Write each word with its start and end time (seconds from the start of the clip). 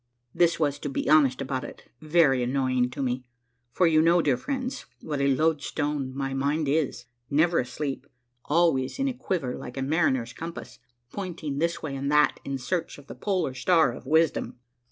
This 0.33 0.59
was, 0.59 0.79
to 0.79 0.89
be 0.89 1.07
honest 1.07 1.41
about 1.43 1.63
it, 1.63 1.91
very 2.01 2.41
annoying 2.41 2.89
to 2.89 3.03
me; 3.03 3.23
for 3.71 3.85
you 3.85 4.01
know, 4.01 4.19
dear 4.19 4.35
friends, 4.35 4.87
what 5.01 5.21
a 5.21 5.27
loadstone 5.27 6.11
my 6.15 6.33
mind 6.33 6.67
is, 6.67 7.05
never 7.29 7.59
asleep, 7.59 8.07
always 8.45 8.97
in 8.97 9.07
a 9.07 9.13
quiver 9.13 9.55
like 9.55 9.77
a 9.77 9.83
mariner's 9.83 10.33
compass, 10.33 10.79
pointing 11.11 11.59
this 11.59 11.83
way 11.83 11.95
and 11.95 12.11
that, 12.11 12.39
in 12.43 12.57
search 12.57 12.97
of 12.97 13.05
the 13.05 13.13
polar 13.13 13.53
star 13.53 13.91
of 13.93 14.07
wisdom. 14.07 14.57